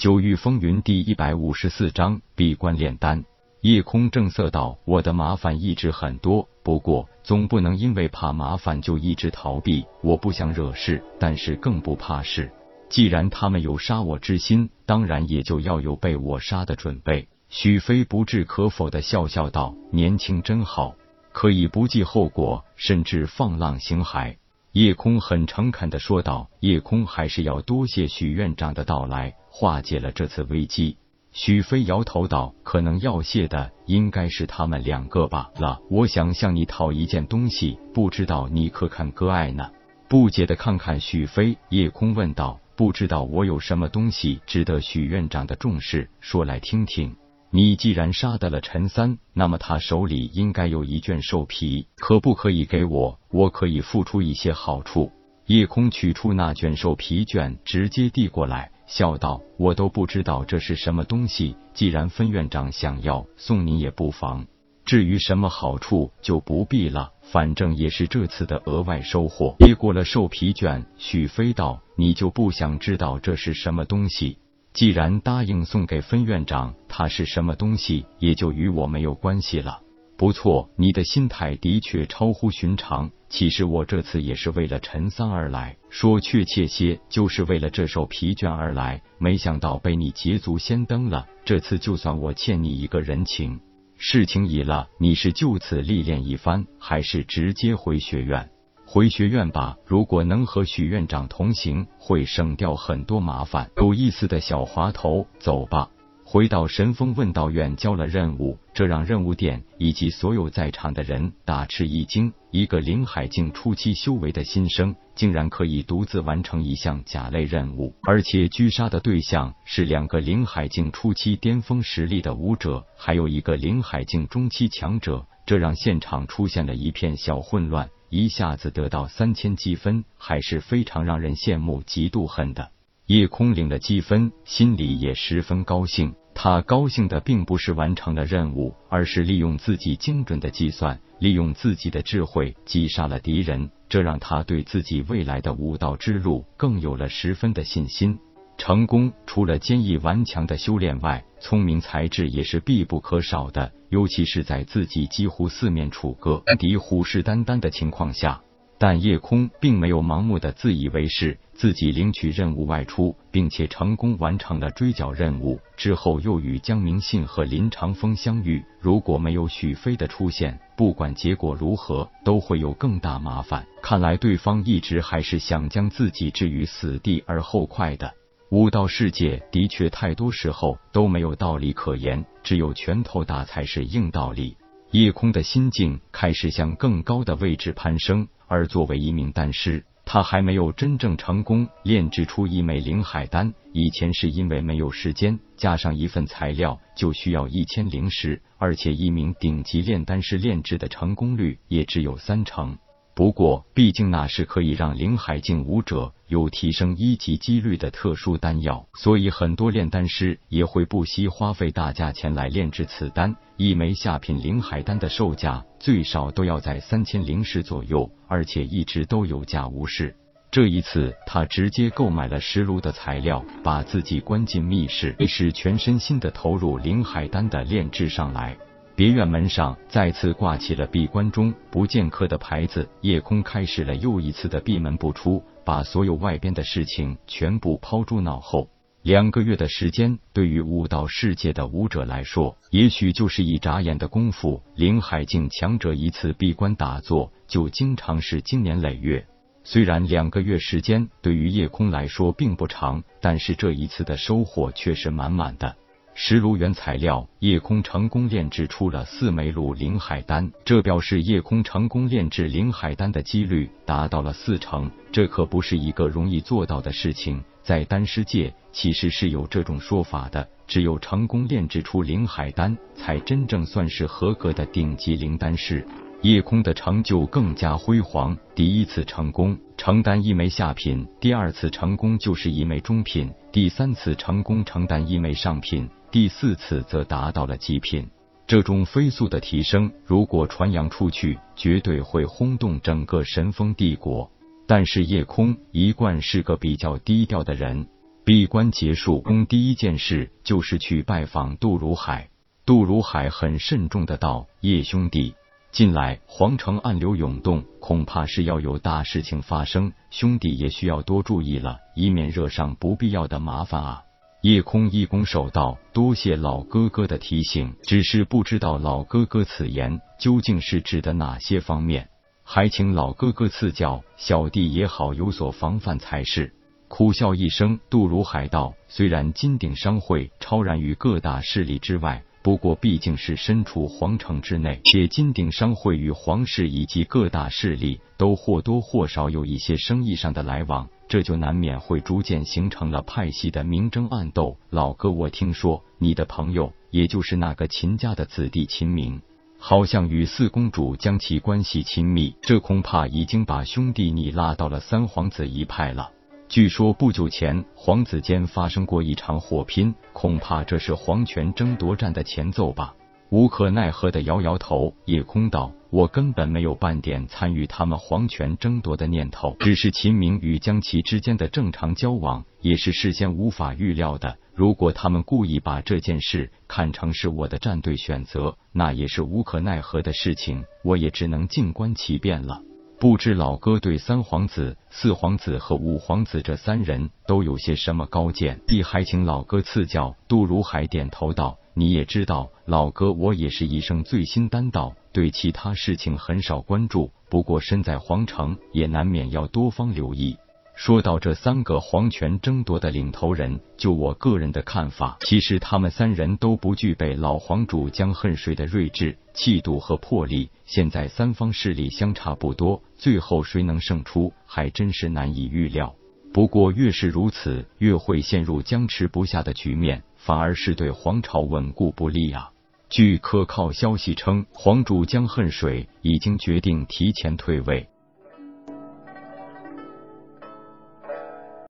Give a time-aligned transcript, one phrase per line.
[0.00, 3.22] 九域风云第一百五十四章闭关炼丹。
[3.60, 9.84] 夜空正色道：“我的麻烦一直很多，不过总不能因为怕麻烦就一直逃避。
[10.00, 12.50] 我不想惹事，但是更不怕事。
[12.88, 20.94] 既然他们有杀我之心，当然也就要有被我杀的准备。”许飞不置可否的笑笑道：“年轻真好，
[21.30, 24.36] 可以不计后果，甚至放浪形骸。”
[24.72, 30.96] 夜空很诚恳的说道：“夜空还是要多谢许院长的到来，化解了这次危机。”
[31.32, 35.80] 许飞摇头道：“可能要谢的应该是他们两个吧了。
[35.90, 39.70] 我想向你讨一件东西，不知道你可肯割爱呢？”
[40.08, 46.08] 不解的看看许飞，夜空问道：“不知道我有什么东西值得许院长的重视？
[46.20, 47.16] 说来听听。”
[47.52, 53.18] 你既然杀得了陈三，那么他手里应该有一卷兽皮，可不可以给我？
[53.30, 55.10] 我可以付出一些好处。
[55.46, 64.46] 夜空取出那卷兽皮卷，直接递过来，笑道：“我都不知道这是什么东西，既然分院长想要，送你也不妨。
[64.84, 74.38] 至于什么好处，就不必了，反正也是这次的额外收获。”接过了兽皮卷，许飞道：“你就不想知道这是什么东西？”
[74.72, 79.80] 既然答应送给分院长，他是什么东西也就与我没有关系了。
[80.16, 83.10] 不错，你的心态的确超乎寻常。
[83.28, 89.00] 其实我这次也是为了陈三而来，说确切些，就是为了这首疲倦而来。
[89.18, 93.60] 没想到被你捷足先登了，这次就算我欠你一个人情。
[93.96, 98.50] 事情已了，你是就此历练一番，还是直接回学院？
[98.92, 103.70] 回学院吧，如果能和许院长同行，会省掉很多麻烦。
[103.76, 105.88] 有意思的小滑头，走吧。
[106.24, 112.32] 回到神风问道院交了任务，这让任务殿以及所有在场的人大吃一惊。
[112.50, 127.88] 一个灵海境初期修为的新生，竟然可以独自完成一项甲类任务，而且狙杀的对象是两个灵海境初期巅峰实力的武者，还有一个灵海境中期强者，这让现场出现了一片小混乱。
[128.10, 132.70] 一下子得到三千积分，还是非常让人羡慕、嫉妒、恨的。
[133.06, 136.14] 叶空领了积分，心里也十分高兴。
[136.34, 143.70] 他高兴的并不是完成了任务，而是利用自己精准的计算，利用自己的智慧击杀了敌人。
[143.88, 148.18] 这让他对自己未来的武道之路更有了十分的信心。
[148.60, 153.72] 成功除了坚毅顽强的修炼外，聪明才智也是必不可少的。
[153.88, 158.38] 尤其是在自己几乎四面楚歌、敌虎视眈眈的情况下，
[158.78, 161.38] 但夜空并没有盲目的自以为是。
[161.54, 168.62] 自己领取任务外出，并且成功完成了追剿任务之后，又与江明信和林长风相遇。
[168.78, 173.66] 如果没有许飞的出现，不管结果如何，都会有更大麻烦。
[173.82, 178.12] 看来对方一直还是想将自己置于死地而后快的。
[178.50, 184.56] 武道世界的确太多时候都没有道理可言，只有拳头大才是硬道理。
[184.90, 193.54] 夜空的心境开始向更高的位置攀升，而作为一名丹师，他还没有真正成功炼制出一枚灵海丹。
[193.72, 202.76] 以前是因为没有时间，加上一份材料就需要一千灵石，而且一名顶级炼丹师炼制的成功率也只有三成。
[203.20, 213.36] 不过，毕竟那是可以让灵海境武者有提升一级几率的特殊丹药，所以很多炼丹师也会不惜花费大价钱来炼制此丹。
[213.58, 220.16] 一枚下品灵海丹的售价最少都要在三千灵石左右，而且一直都有价无市。
[220.50, 228.56] 这一次，他直接购买了石炉的材料，把自己关进密室，使全身心的投入灵海丹的炼制上来。
[229.00, 238.68] 别院门上再次挂起了闭关中不见客的牌子，夜空开始了又一次的闭门不出，把所有外边的事情全部抛诸脑后。
[239.00, 244.62] 两个月的时间，对于武道世界的武者来说，也许就是一眨眼的功夫。
[244.74, 249.26] 灵海境强者一次闭关打坐，就经常是经年累月。
[249.64, 255.74] 虽然两个月时间对于夜空来说并不长，但是这一次的收获却是满满的。
[256.22, 264.90] 石炉原材料，夜空成功炼制出了四枚炉灵海丹，这表示夜空成功炼制灵海丹的几率达到了四成。
[265.10, 275.82] 这可不是一个容易做到的事情，在丹师界其实是有这种说法的：只有成功炼制出灵海丹，才真正算是合格的顶级灵丹师。
[276.20, 285.88] 夜空的成就更加辉煌，第一次成功成丹一枚下品，第二次成功就是一枚中品，第三次成功成丹一枚上品。
[286.10, 288.10] 第四次则达到了极品，
[288.44, 294.28] 这种飞速的提升，如果传扬出去，绝对会轰动整个神风帝国。
[294.66, 297.86] 但是夜空一贯是个比较低调的人，
[298.24, 302.28] 闭关结束，公第一件事就是去拜访杜如海。
[302.66, 305.34] 杜如海很慎重的道：“叶兄弟，
[305.70, 314.02] 近来皇城暗流涌动，恐怕是要有大事情发生，兄弟也需要多注意了，以免惹上不必要的麻烦啊。”
[314.42, 322.08] 夜空一拱手道：“多谢老哥哥的提醒，只是不知道老哥哥此言究竟是指的哪些方面，
[322.42, 326.54] 还请老哥哥赐教，小弟也好有所防范才是。”
[326.88, 344.56] 苦笑一声，杜如海道：“虽然金鼎商会超然于各大势力之外，不过毕竟是身处皇城之内，且金鼎商会与皇室以及各大势力都或多或少有一些生意上的来往。”这就难免会逐渐形成了派系的明争暗斗。
[344.70, 349.20] 老哥，我听说你的朋友，也就是那个秦家的子弟秦明，
[349.58, 356.12] 好像与四公主将其关系亲密，这恐怕已经把兄弟你拉到了三皇子一派了。
[356.48, 362.94] 据说不久前皇子间发生过一场火拼，恐怕这是皇权争夺战的前奏吧。
[363.30, 374.36] 无可奈何的摇摇头，叶空道：“我根本没有半点参与他们皇权争夺的念头，只是秦明与江琪之间的正常交往，也是事先无法预料的。
[374.52, 382.60] 如果他们故意把这件事看成是我的战队选择，那也是无可奈何的事情，我也只能静观其变了。
[383.00, 388.60] 不知老哥对三皇子、四皇子和五皇子这三人都有些什么高见？
[388.66, 391.56] 必还请老哥赐教。”杜如海点头道。
[391.72, 397.10] 你也知道，老哥，我也是一生最新丹道，对其他事情很少关注。
[397.30, 400.36] 不过身在皇城，也难免要多方留意。
[400.80, 410.48] 说到这三个皇权争夺的领头人，就我个人的看法，其实他们三人都不具备老皇主江恨水的睿智、气度和魄力。
[410.64, 415.94] 现在三方势力相差不多，最后谁能胜出，还真是难以预料。
[416.32, 420.02] 不过越是如此，越会陷入僵持不下的局面。
[420.16, 422.52] 反而是对皇朝稳固不利啊！
[422.88, 427.89] 据可靠消息称，皇主江恨水已经决定提前退位。